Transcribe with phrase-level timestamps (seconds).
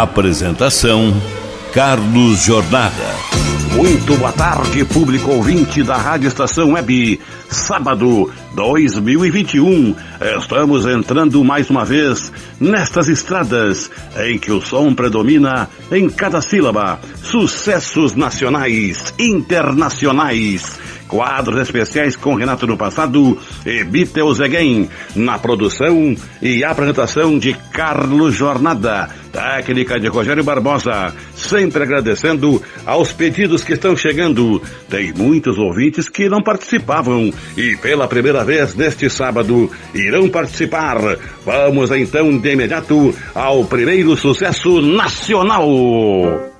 [0.00, 1.12] Apresentação:
[1.74, 3.14] Carlos Jornada.
[3.76, 7.20] Muito boa tarde, público ouvinte da Rádio Estação Web.
[7.50, 9.94] Sábado 2021,
[10.38, 16.98] estamos entrando mais uma vez nestas estradas em que o som predomina em cada sílaba.
[17.22, 20.80] Sucessos nacionais, internacionais
[21.12, 24.88] Quadros especiais com Renato no passado e Beatles Again.
[25.14, 29.10] Na produção e apresentação de Carlos Jornada.
[29.30, 31.14] Técnica de Rogério Barbosa.
[31.36, 34.62] Sempre agradecendo aos pedidos que estão chegando.
[34.88, 40.96] Tem muitos ouvintes que não participavam e pela primeira vez neste sábado irão participar.
[41.44, 46.51] Vamos então de imediato ao primeiro sucesso nacional.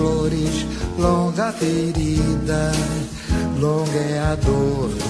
[0.00, 0.66] Flores,
[0.98, 2.72] longa ferida,
[3.60, 5.09] longa é a dor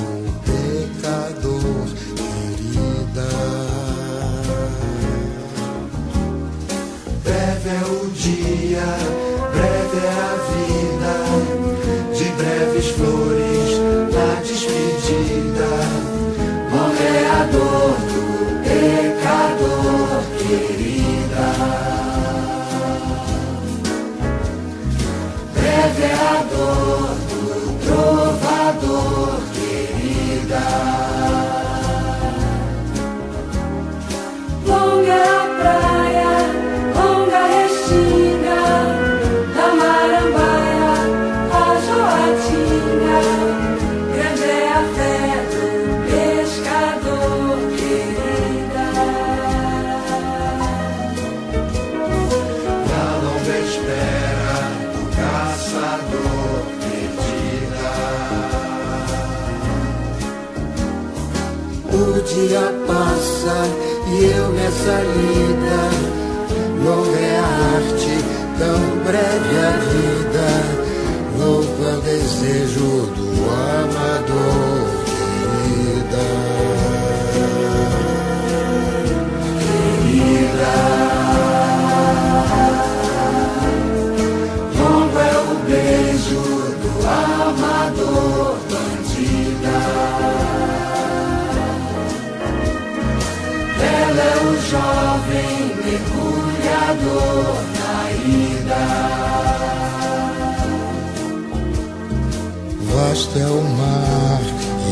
[103.33, 104.41] É o mar,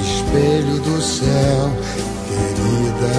[0.00, 1.72] espelho do céu.
[2.28, 3.12] Querida.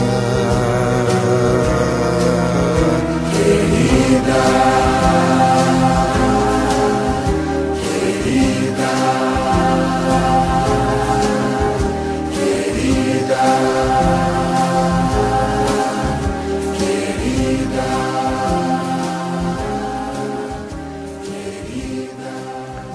[3.34, 4.70] Querida.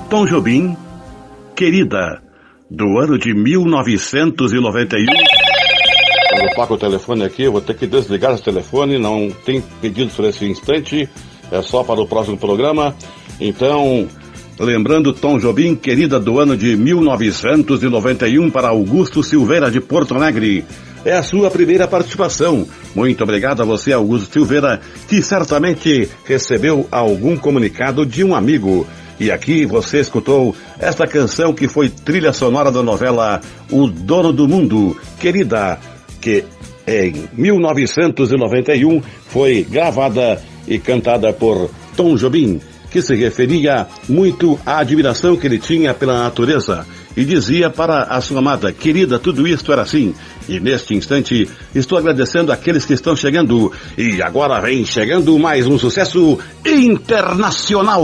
[0.09, 0.77] Tom Jobim,
[1.55, 2.21] Querida,
[2.69, 5.07] do ano de 1991.
[6.31, 9.63] Quando eu toco o telefone aqui, eu vou ter que desligar esse telefone, não tem
[9.81, 11.09] pedidos para esse instante,
[11.53, 12.93] é só para o próximo programa.
[13.41, 14.09] Então,
[14.59, 20.65] lembrando Tom Jobim, Querida, do ano de 1991, para Augusto Silveira de Porto Alegre.
[21.05, 22.67] É a sua primeira participação.
[22.97, 28.85] Muito obrigado a você, Augusto Silveira, que certamente recebeu algum comunicado de um amigo.
[29.19, 33.41] E aqui você escutou esta canção que foi trilha sonora da novela
[33.71, 35.79] O Dono do Mundo, querida,
[36.21, 36.45] que
[36.87, 45.37] em 1991 foi gravada e cantada por Tom Jobim, que se referia muito à admiração
[45.37, 46.87] que ele tinha pela natureza
[47.17, 50.15] e dizia para a sua amada, querida, tudo isto era assim.
[50.49, 53.73] E neste instante estou agradecendo aqueles que estão chegando.
[53.97, 58.03] E agora vem chegando mais um sucesso internacional.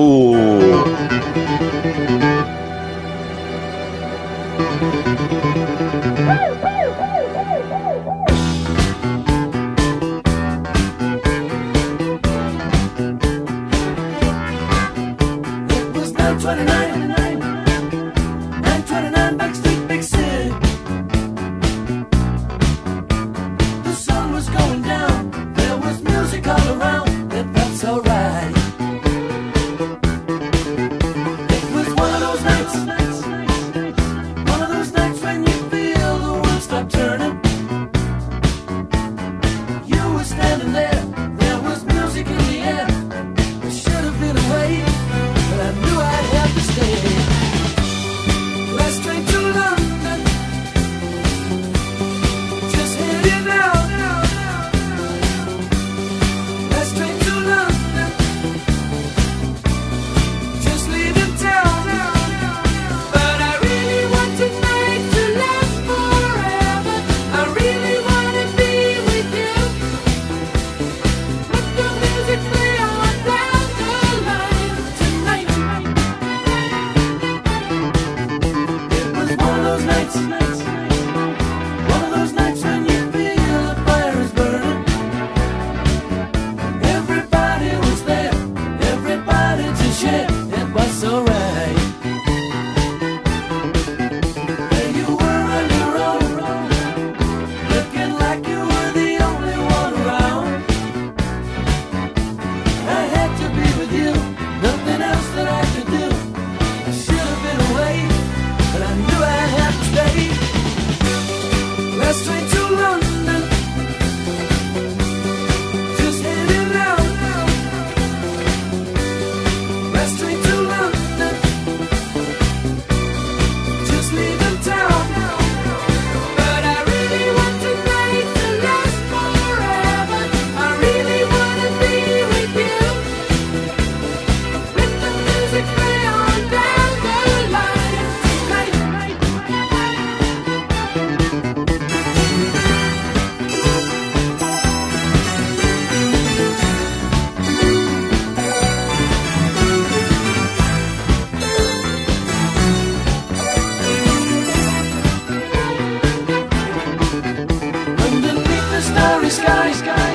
[159.31, 160.11] the sky, sky,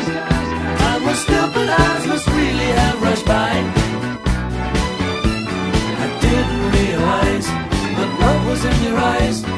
[0.89, 3.51] and my stupid eyes must really have rushed by.
[6.03, 7.47] I didn't realize,
[7.97, 9.54] but love was in your eyes.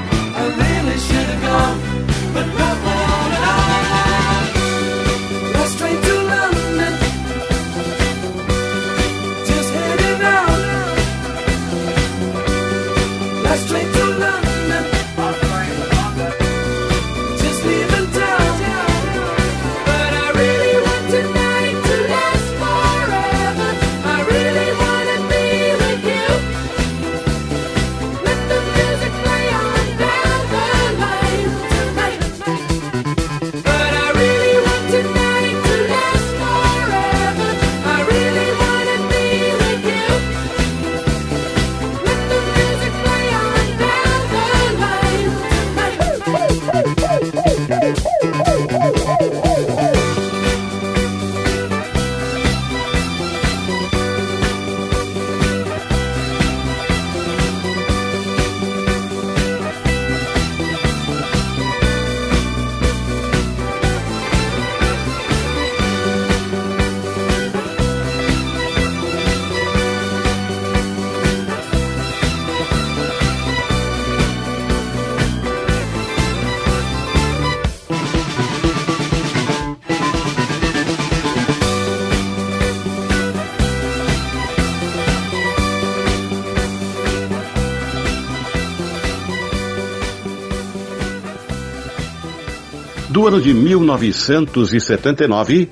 [93.18, 95.68] Do ano de 1979,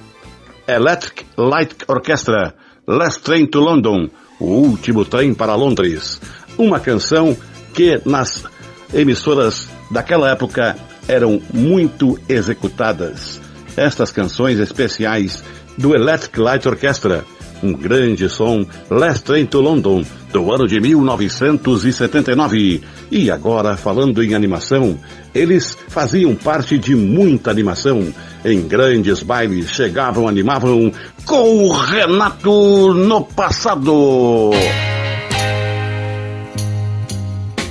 [0.67, 2.55] Electric Light Orchestra,
[2.87, 4.09] Last Train to London,
[4.39, 6.19] o último trem para Londres.
[6.57, 7.37] Uma canção
[7.71, 8.45] que nas
[8.91, 10.75] emissoras daquela época
[11.07, 13.39] eram muito executadas.
[13.77, 15.43] Estas canções especiais
[15.77, 17.23] do Electric Light Orchestra,
[17.61, 20.03] um grande som, Last Train to London,
[20.35, 22.83] do ano de 1979.
[23.09, 24.99] E agora, falando em animação,
[25.33, 28.13] eles faziam parte de muita animação.
[28.43, 30.91] Em grandes bailes chegavam, animavam
[31.25, 34.51] com o Renato no passado.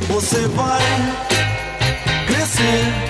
[0.09, 0.83] Você vai
[2.27, 3.04] crescer,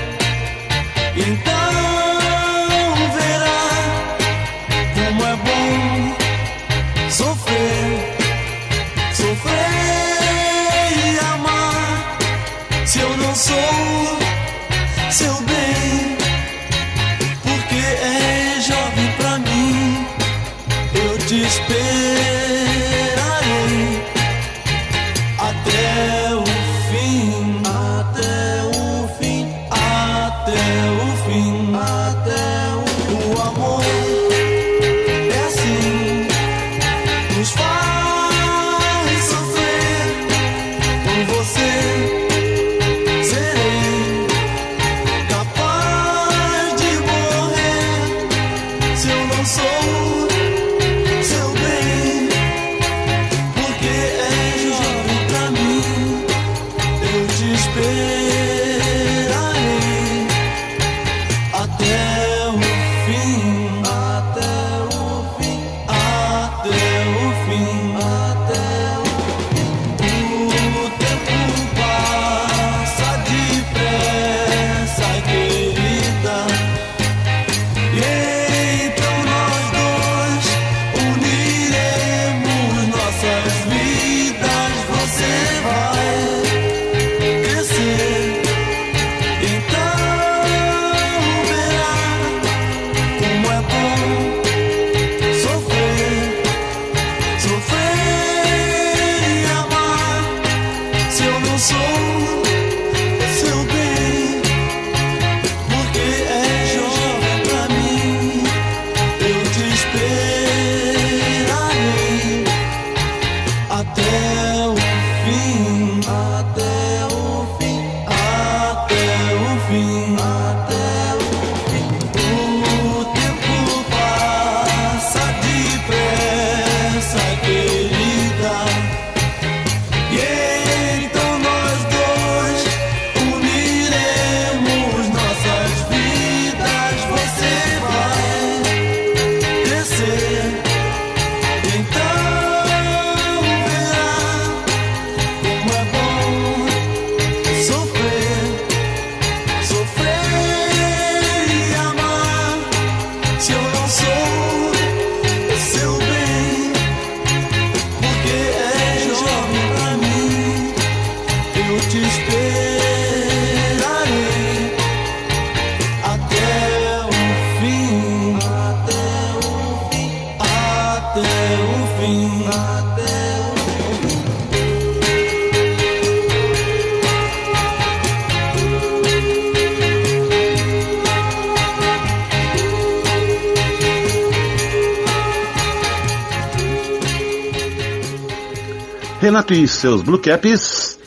[189.24, 190.98] Renato e seus Blue Caps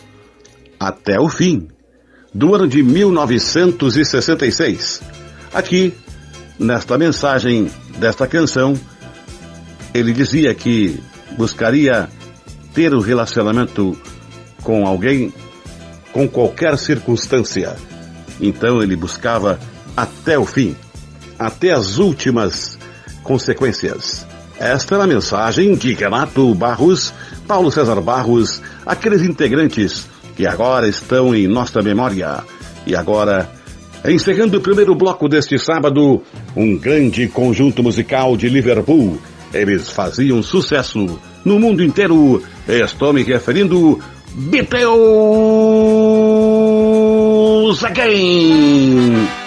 [0.79, 1.67] até o fim
[2.33, 5.03] do ano de 1966.
[5.53, 5.93] Aqui,
[6.57, 7.69] nesta mensagem
[7.99, 8.73] desta canção,
[9.93, 10.99] ele dizia que
[11.37, 12.09] buscaria
[12.73, 13.95] ter um relacionamento
[14.63, 15.31] com alguém
[16.11, 17.75] com qualquer circunstância.
[18.41, 19.59] Então ele buscava
[19.95, 20.75] até o fim,
[21.37, 22.79] até as últimas
[23.21, 24.26] consequências.
[24.59, 27.13] Esta é a mensagem de Renato Barros,
[27.47, 32.43] Paulo César Barros, aqueles integrantes que agora estão em nossa memória.
[32.85, 33.49] E agora,
[34.03, 36.23] encerrando o primeiro bloco deste sábado,
[36.55, 39.19] um grande conjunto musical de Liverpool.
[39.53, 42.41] Eles faziam sucesso no mundo inteiro.
[42.67, 43.99] Estou me referindo
[44.33, 44.83] Beatles
[47.83, 49.46] Again.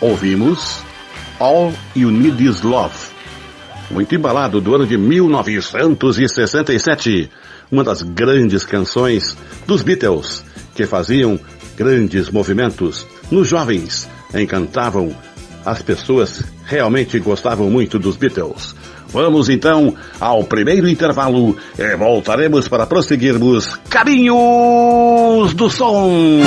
[0.00, 0.82] Ouvimos
[1.38, 2.94] All You Need Is Love.
[3.90, 7.30] Muito embalado do ano de 1967,
[7.70, 10.42] uma das grandes canções dos Beatles,
[10.74, 11.38] que faziam
[11.76, 15.14] grandes movimentos nos jovens, encantavam
[15.64, 18.74] as pessoas, realmente gostavam muito dos Beatles.
[19.08, 26.42] Vamos então ao primeiro intervalo e voltaremos para prosseguirmos Caminhos do Som.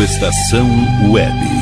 [0.00, 0.68] Estação
[1.10, 1.61] Web.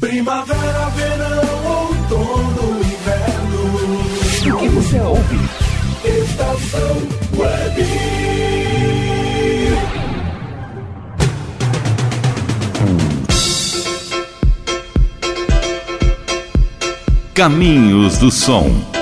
[0.00, 4.56] Primavera, verão, outono, inverno.
[4.56, 5.38] O que você ouve?
[6.04, 6.96] Estação
[7.38, 7.86] Web.
[17.32, 18.95] Caminhos do Som.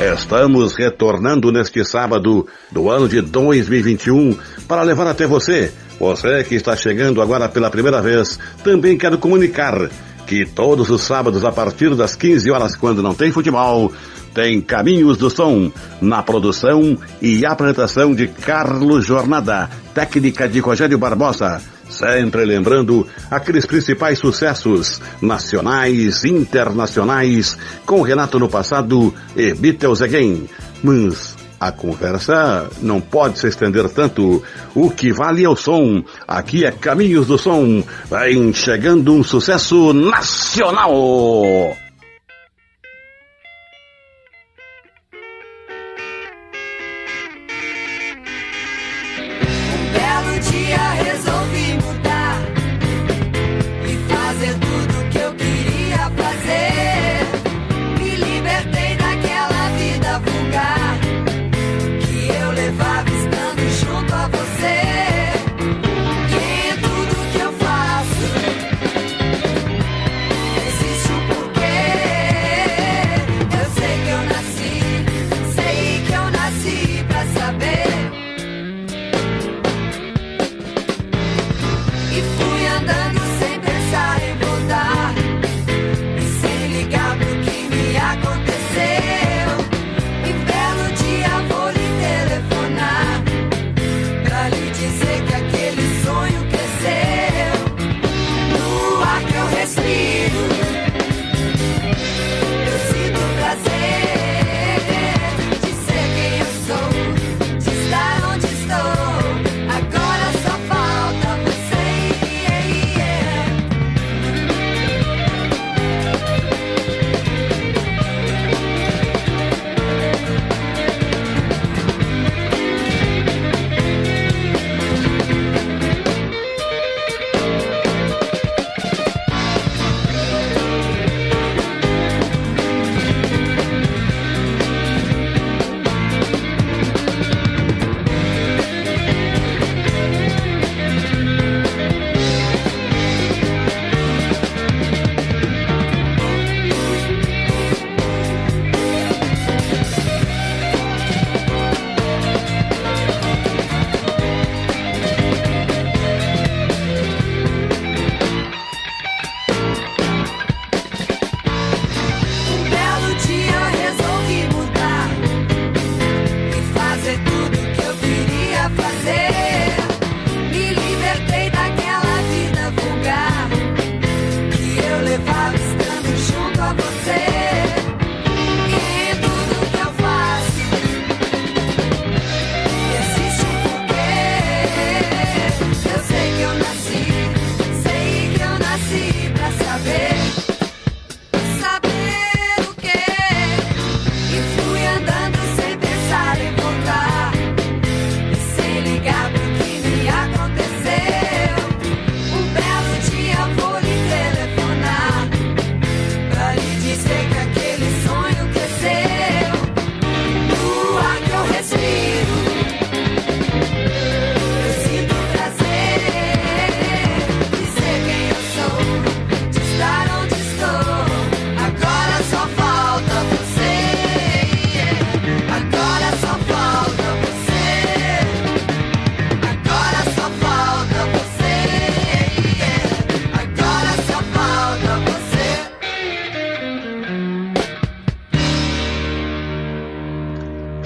[0.00, 4.34] Estamos retornando neste sábado do ano de 2021
[4.66, 9.90] para levar até você, você que está chegando agora pela primeira vez, também quero comunicar
[10.26, 13.92] que todos os sábados a partir das 15 horas, quando não tem futebol,
[14.32, 21.60] tem Caminhos do Som, na produção e apresentação de Carlos Jornada, técnica de Rogério Barbosa.
[21.90, 30.48] Sempre lembrando aqueles principais sucessos nacionais, internacionais, com Renato no passado e Beatles Again.
[30.82, 34.42] Mas a conversa não pode se estender tanto.
[34.74, 36.02] O que vale é o som.
[36.26, 37.84] Aqui é Caminhos do Som.
[38.10, 40.96] Vem chegando um sucesso nacional.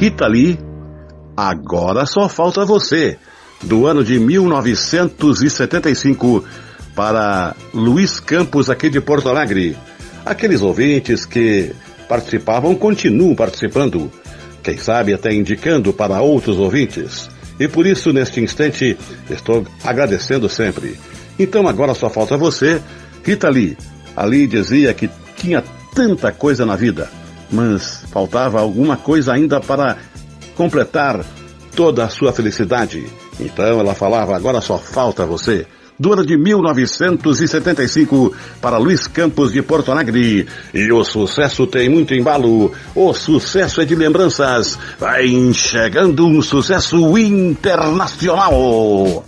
[0.05, 0.59] Rita Lee,
[1.35, 3.17] Agora Só Falta Você,
[3.63, 6.45] do ano de 1975,
[6.95, 9.75] para Luiz Campos, aqui de Porto Alegre.
[10.23, 11.73] Aqueles ouvintes que
[12.07, 14.13] participavam continuam participando,
[14.63, 17.31] quem sabe até indicando para outros ouvintes.
[17.59, 18.99] E por isso, neste instante,
[19.31, 21.01] estou agradecendo sempre.
[21.39, 22.79] Então agora só falta você,
[23.25, 23.75] Rita Lee.
[24.15, 25.65] Ali dizia que tinha
[25.95, 27.09] tanta coisa na vida,
[27.55, 29.97] mas faltava alguma coisa ainda para
[30.57, 31.25] completar
[31.75, 33.07] toda a sua felicidade.
[33.39, 35.67] Então ela falava: agora só falta você.
[36.05, 40.49] Ano de 1975 para Luiz Campos de Porto Alegre.
[40.75, 42.73] E o sucesso tem muito embalo.
[42.97, 44.77] O sucesso é de lembranças.
[44.99, 49.25] Vai chegando um sucesso internacional.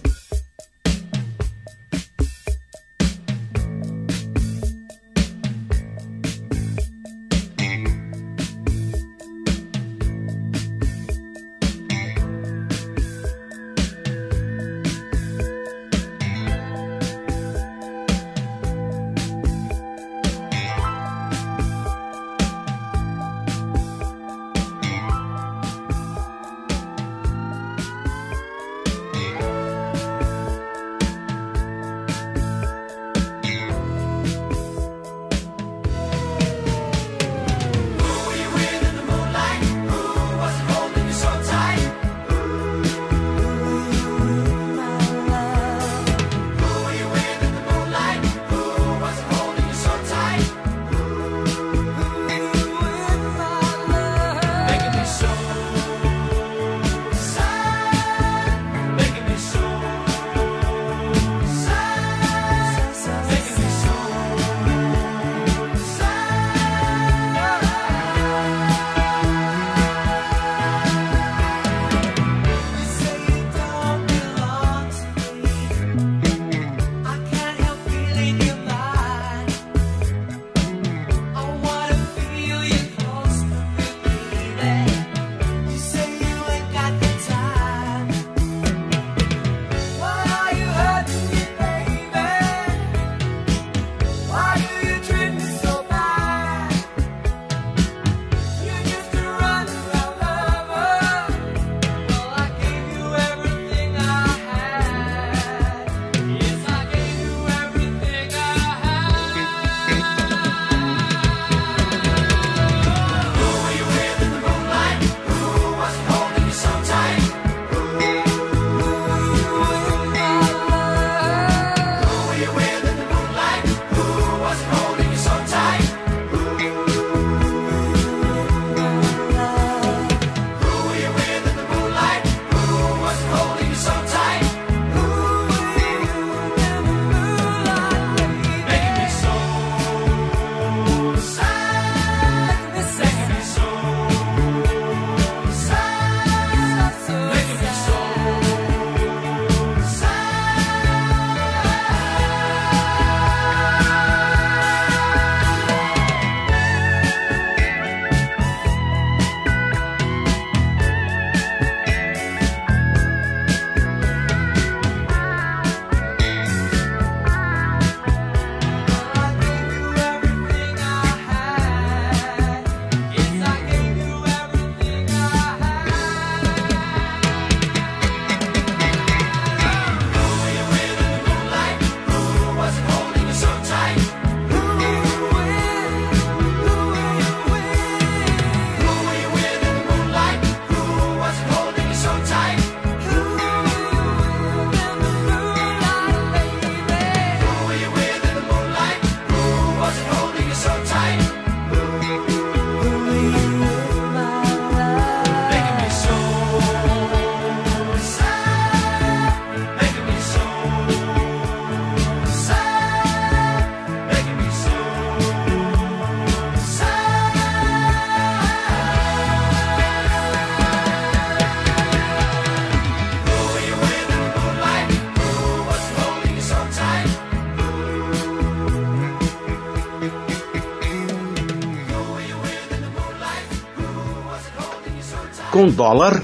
[235.77, 236.21] Dólar,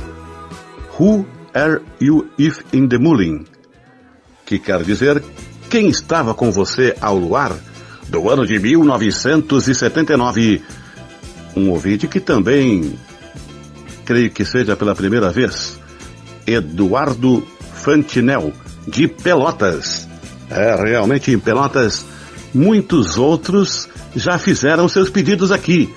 [0.99, 3.47] Who are you if in the moonlight?
[4.45, 5.23] Que quer dizer,
[5.71, 7.53] quem estava com você ao luar?
[8.09, 10.61] Do ano de 1979.
[11.57, 12.99] Um ouvinte que também
[14.05, 15.81] creio que seja pela primeira vez,
[16.47, 17.43] Eduardo
[17.75, 18.53] Fantinel,
[18.87, 20.07] de Pelotas.
[20.51, 22.05] É, realmente em Pelotas,
[22.53, 25.91] muitos outros já fizeram seus pedidos aqui.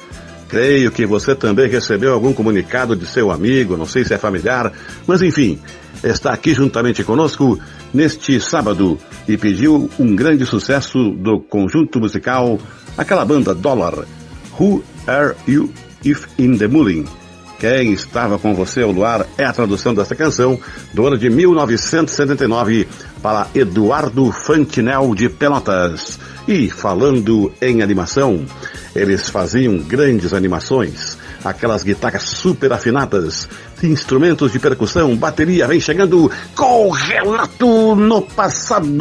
[0.47, 4.71] Creio que você também recebeu algum comunicado de seu amigo, não sei se é familiar,
[5.07, 5.59] mas enfim,
[6.03, 7.59] está aqui juntamente conosco
[7.93, 12.59] neste sábado e pediu um grande sucesso do conjunto musical,
[12.97, 14.05] aquela banda Dollar.
[14.59, 15.71] Who Are You
[16.03, 17.05] If in the Moulin?
[17.59, 20.59] Quem estava com você ao luar é a tradução desta canção
[20.93, 22.87] do ano de 1979
[23.21, 26.19] para Eduardo Fantinel de Pelotas.
[26.47, 28.45] E falando em animação,
[28.95, 33.47] eles faziam grandes animações, aquelas guitarras super afinadas,
[33.83, 38.95] instrumentos de percussão, bateria, vem chegando com Relato no Passado.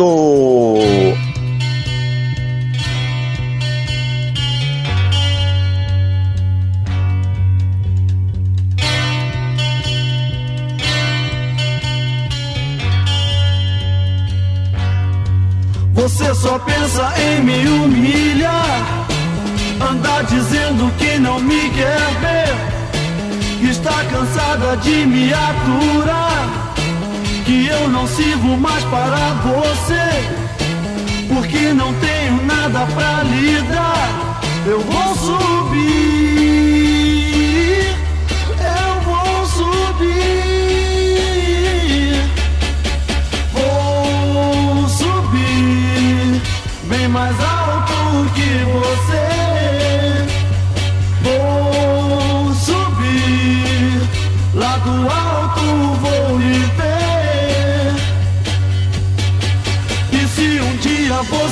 [16.04, 19.03] Você só pensa em me humilhar,
[19.80, 26.74] andar dizendo que não me quer ver, está cansada de me aturar,
[27.44, 30.04] que eu não sirvo mais para você,
[31.32, 34.40] porque não tenho nada pra lhe dar.
[34.66, 36.13] Eu vou subir,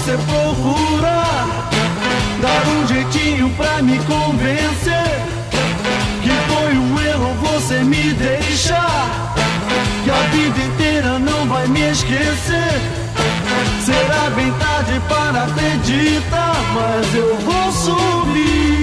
[0.03, 1.71] você procurar
[2.41, 5.23] dar um jeitinho pra me convencer
[6.21, 9.33] que foi um erro você me deixar
[10.03, 12.81] que a vida inteira não vai me esquecer.
[13.85, 18.82] Será bem tarde para acreditar, mas eu vou subir.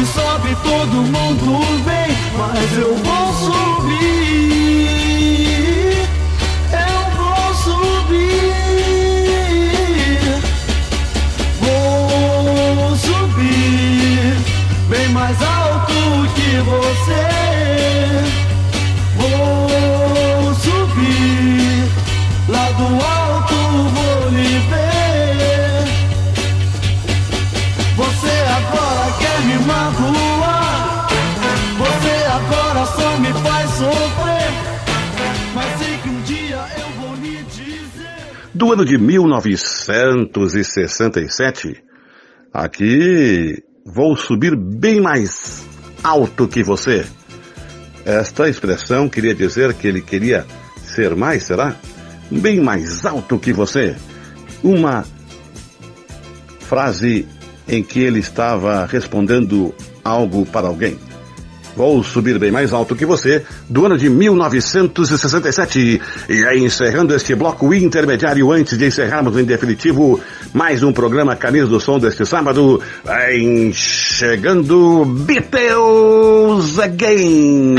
[0.00, 2.16] Gente sobe, todo mundo vem.
[2.36, 3.98] Mas eu vou subir.
[6.72, 8.54] Eu vou subir.
[11.60, 14.36] Vou subir
[14.88, 15.92] bem mais alto
[16.34, 17.39] que você.
[38.70, 41.82] Do ano de 1967.
[42.52, 45.66] Aqui vou subir bem mais
[46.04, 47.04] alto que você.
[48.04, 50.46] Esta expressão queria dizer que ele queria
[50.84, 51.74] ser mais, será?
[52.30, 53.96] Bem mais alto que você.
[54.62, 55.04] Uma
[56.60, 57.26] frase
[57.66, 60.96] em que ele estava respondendo algo para alguém.
[61.80, 65.98] Vou subir bem mais alto que você, do ano de 1967.
[66.28, 70.20] E aí, encerrando este bloco intermediário, antes de encerrarmos em definitivo
[70.52, 72.82] mais um programa Caminhos do Som deste sábado,
[73.30, 77.76] em chegando Beatles Again.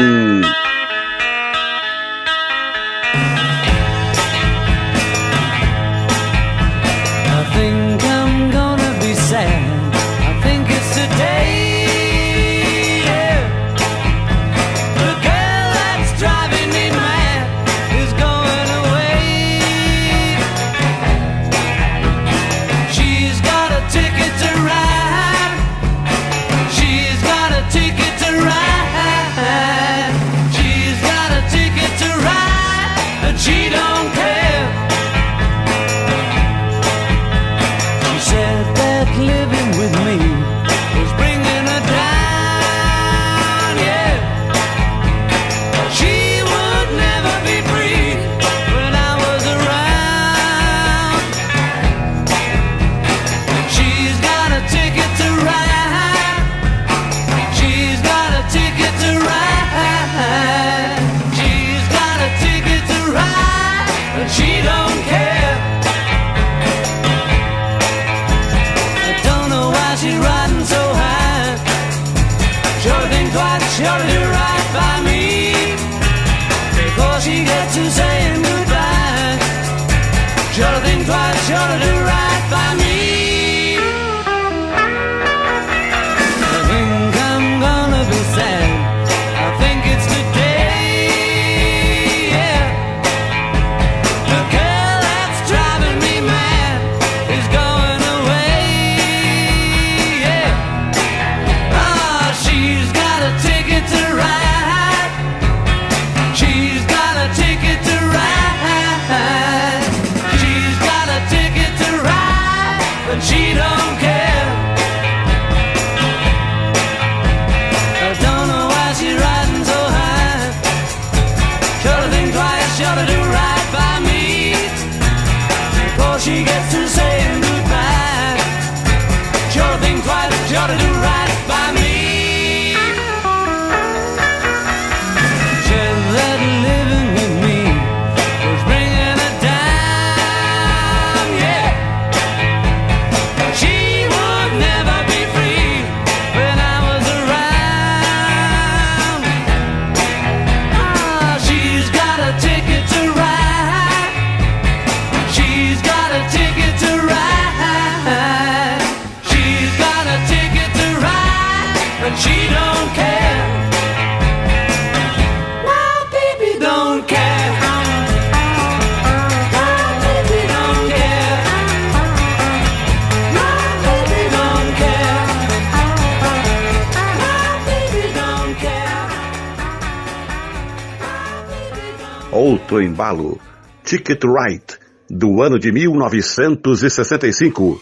[183.12, 183.39] Embalo.
[183.84, 184.78] Ticket Right,
[185.09, 187.82] do ano de 1965.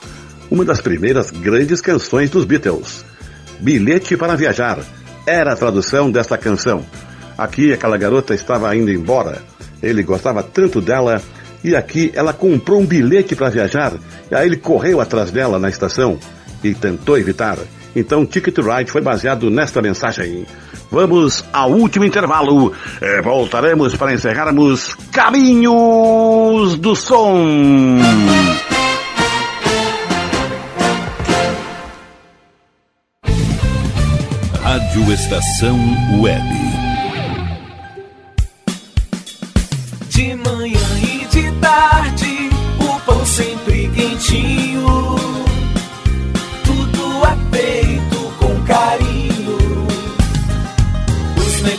[0.50, 3.06] Uma das primeiras grandes canções dos Beatles.
[3.60, 4.80] Bilhete para Viajar
[5.26, 6.86] era a tradução desta canção.
[7.38, 9.42] Aqui aquela garota estava indo embora.
[9.82, 11.22] Ele gostava tanto dela
[11.64, 13.94] e aqui ela comprou um bilhete para viajar.
[14.32, 16.18] E aí ele correu atrás dela na estação
[16.64, 17.58] e tentou evitar.
[17.96, 20.46] Então Ticket to Ride foi baseado nesta mensagem.
[20.92, 22.74] Vamos ao último intervalo.
[23.00, 28.00] Eh, voltaremos para encerrarmos Caminhos do Som.
[34.62, 35.80] Rádio Estação
[36.20, 36.44] Web.
[40.10, 42.19] De manhã e de tarde,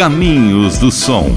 [0.00, 1.30] Caminhos do Som.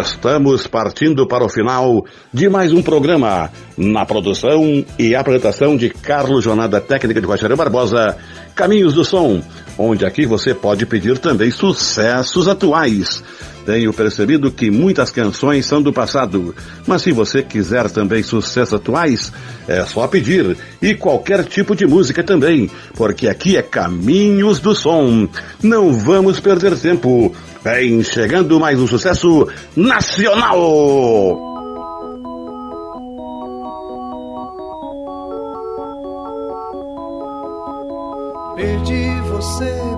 [0.00, 3.50] Estamos partindo para o final de mais um programa.
[3.76, 8.16] Na produção e apresentação de Carlos Jornada Técnica de Rogério Barbosa,
[8.54, 9.42] Caminhos do Som,
[9.76, 13.24] onde aqui você pode pedir também sucessos atuais.
[13.64, 16.54] Tenho percebido que muitas canções são do passado,
[16.86, 19.32] mas se você quiser também sucessos atuais,
[19.66, 20.56] é só pedir.
[20.82, 25.28] E qualquer tipo de música também, porque aqui é Caminhos do Som.
[25.62, 27.34] Não vamos perder tempo.
[27.64, 31.54] Vem chegando mais um sucesso nacional!
[38.54, 39.93] Perdi você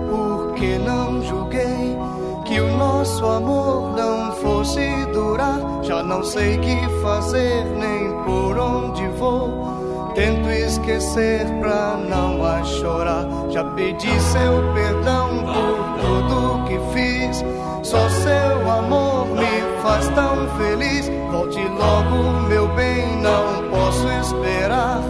[3.06, 5.60] nosso amor não fosse durar.
[5.84, 10.12] Já não sei que fazer nem por onde vou.
[10.12, 13.24] Tento esquecer pra não a chorar.
[13.50, 17.44] Já pedi seu perdão por tudo que fiz.
[17.84, 21.08] Só seu amor me faz tão feliz.
[21.30, 25.00] Volte logo, meu bem, não posso esperar.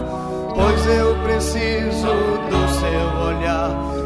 [0.53, 2.13] Pois eu preciso
[2.51, 3.96] do seu olhar.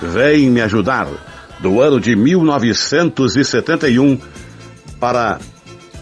[0.00, 1.08] Vem Me Ajudar,
[1.58, 4.20] do ano de 1971,
[5.00, 5.40] para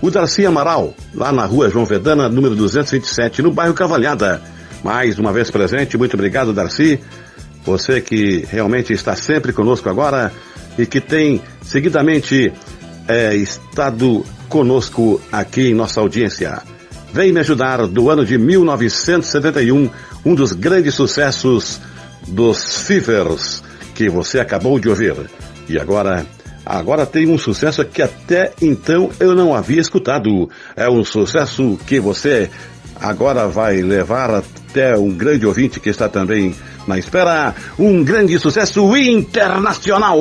[0.02, 4.42] o Darcy Amaral, lá na rua João Vedana, número 227, no bairro Cavalhada.
[4.84, 7.00] Mais uma vez presente, muito obrigado, Darcy.
[7.64, 10.30] Você que realmente está sempre conosco agora
[10.76, 12.52] e que tem seguidamente
[13.08, 16.62] é, estado conosco aqui em nossa audiência.
[17.10, 19.88] Vem me ajudar do ano de 1971,
[20.26, 21.80] um dos grandes sucessos
[22.28, 23.62] dos Fivers
[23.94, 25.14] que você acabou de ouvir.
[25.68, 26.26] E agora,
[26.64, 30.48] agora tem um sucesso que até então eu não havia escutado.
[30.76, 32.50] É um sucesso que você
[33.00, 36.54] agora vai levar até um grande ouvinte que está também
[36.86, 37.54] na espera.
[37.78, 40.18] Um grande sucesso internacional.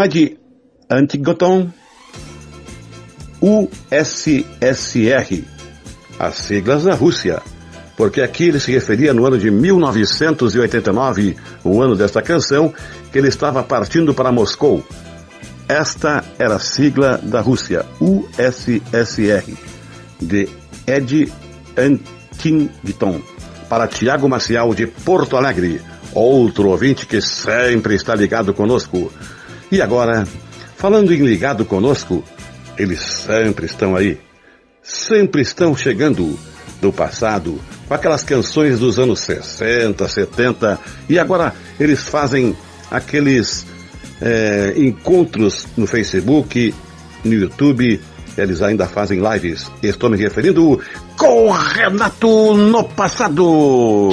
[0.00, 0.38] Com Ed
[0.88, 1.68] Antigoton,
[3.40, 4.74] USSR,
[6.18, 7.42] as siglas da Rússia,
[7.96, 12.72] porque aqui ele se referia no ano de 1989, o ano desta canção,
[13.12, 14.82] que ele estava partindo para Moscou.
[15.68, 19.54] Esta era a sigla da Rússia, USSR,
[20.20, 20.48] de
[20.86, 21.30] Ed
[21.76, 23.20] Antington,
[23.68, 25.80] para Tiago Maciel de Porto Alegre,
[26.14, 29.12] outro ouvinte que sempre está ligado conosco.
[29.70, 30.26] E agora,
[30.76, 32.24] falando em ligado conosco,
[32.76, 34.18] eles sempre estão aí,
[34.82, 36.38] sempre estão chegando
[36.80, 42.56] do passado, com aquelas canções dos anos 60, 70, e agora eles fazem
[42.90, 43.66] aqueles
[44.20, 46.74] é, encontros no Facebook,
[47.24, 48.00] no YouTube,
[48.36, 49.70] eles ainda fazem lives.
[49.82, 50.80] Estou me referindo
[51.16, 54.10] com Renato no passado.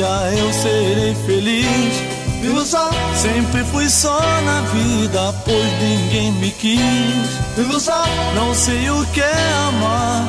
[0.00, 2.02] Dia eu serei feliz.
[2.40, 2.90] Vivo só.
[3.14, 7.28] Sempre fui só na vida, pois ninguém me quis.
[7.56, 8.04] Vivo só.
[8.34, 10.26] Não sei o que é amar,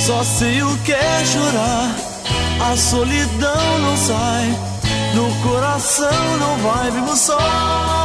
[0.00, 1.94] só sei o que é chorar.
[2.60, 4.58] A solidão não sai,
[5.14, 8.01] no coração não vai, vivo só.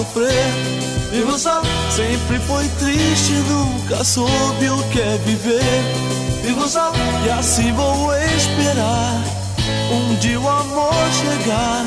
[0.00, 0.52] Sofrer.
[1.12, 1.62] Vivo só.
[1.90, 5.62] Sempre foi triste, nunca soube o que é viver.
[6.42, 6.92] Vivo só.
[7.24, 9.22] E assim vou esperar
[9.92, 11.84] um dia o amor chegar.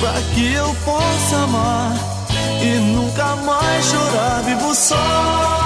[0.00, 1.94] Pra que eu possa amar
[2.62, 4.42] e nunca mais chorar.
[4.42, 5.65] Vivo só.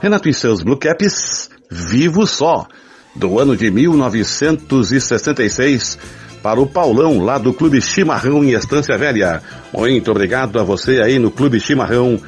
[0.00, 2.66] Renato e seus Blue Caps, Vivo Só,
[3.14, 5.98] do ano de 1966,
[6.42, 9.42] para o Paulão, lá do Clube Chimarrão em Estância Velha.
[9.74, 12.18] Muito obrigado a você aí no Clube Chimarrão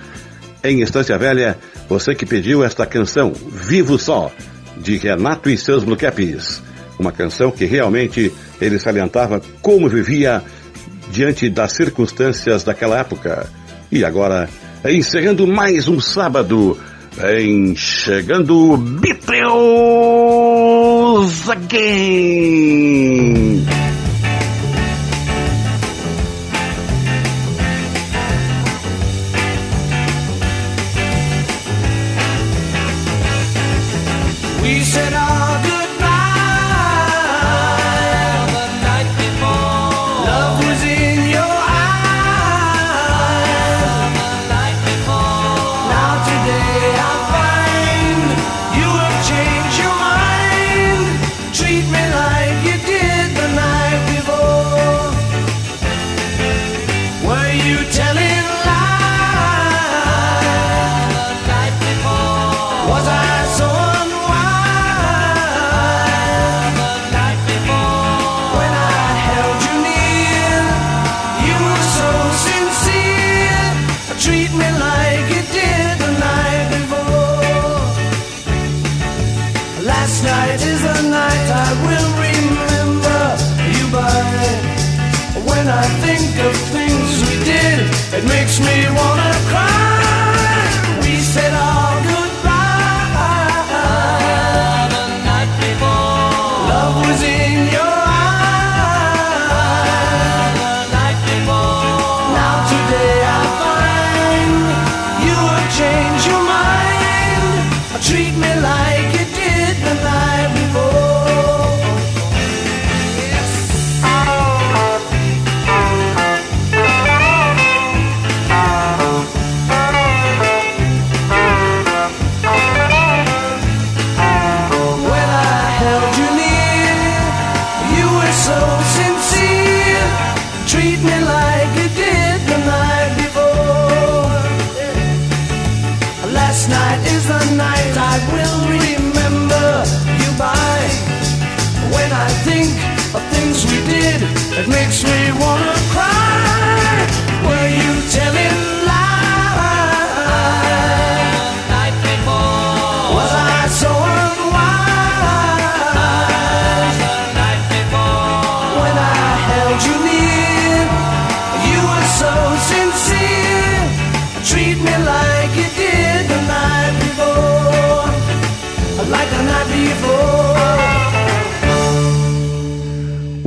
[0.62, 1.56] em Estância Velha,
[1.88, 4.30] você que pediu esta canção, Vivo Só,
[4.76, 6.62] de Renato e seus Blue Caps.
[6.98, 10.42] Uma canção que realmente ele salientava como vivia
[11.10, 13.48] diante das circunstâncias daquela época.
[13.90, 14.46] E agora,
[14.84, 16.78] encerrando mais um sábado,
[17.14, 19.38] vem chegando Beatles
[21.48, 22.72] Again.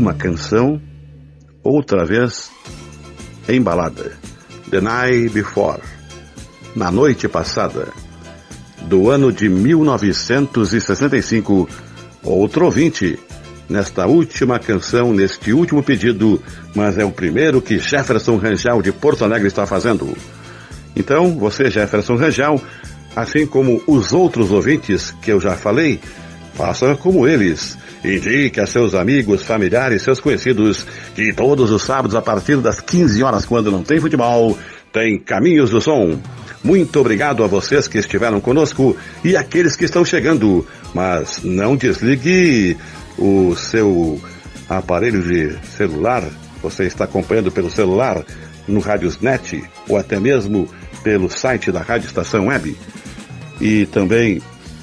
[0.06, 0.80] Uma canção,
[1.64, 2.52] outra vez,
[3.50, 4.12] embalada.
[4.70, 5.82] The Night Before.
[6.76, 7.88] Na noite passada.
[8.84, 11.68] Do ano de 1965.
[12.22, 13.18] Outro ouvinte.
[13.68, 16.40] Nesta última canção, neste último pedido,
[16.76, 20.16] mas é o primeiro que Jefferson Rangel de Porto Alegre está fazendo.
[20.96, 22.62] Então, você, Jefferson Rangel,
[23.16, 26.00] assim como os outros ouvintes que eu já falei,
[26.54, 27.76] faça como eles.
[28.06, 30.86] Indique a seus amigos, familiares, seus conhecidos
[31.16, 34.58] que todos os sábados, a partir das 15 horas, quando não tem futebol,
[34.94, 36.20] tem Caminhos do Som.
[36.64, 40.66] Muito obrigado a vocês que estiveram conosco e aqueles que estão chegando.
[40.94, 42.78] Mas não desligue
[43.18, 44.22] o seu
[44.70, 46.24] aparelho de celular.
[46.62, 48.24] Você está acompanhando pelo celular,
[48.68, 50.68] no Radiosnet ou até mesmo
[51.04, 52.76] pelo site da Rádio Estação Web.
[53.62, 54.42] E também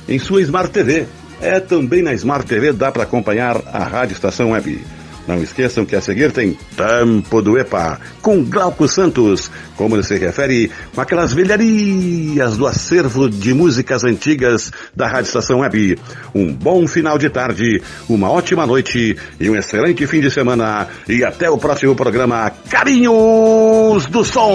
[0.09, 1.07] em sua Smart TV.
[1.43, 4.81] É também na Smart TV dá para acompanhar a Rádio Estação Web.
[5.27, 10.17] Não esqueçam que a seguir tem Tempo do EPA, com Glauco Santos, como ele se
[10.17, 15.99] refere com aquelas velharias do acervo de músicas antigas da Rádio Estação Web.
[16.35, 20.89] Um bom final de tarde, uma ótima noite e um excelente fim de semana.
[21.09, 24.53] E até o próximo programa Carinhos do Som.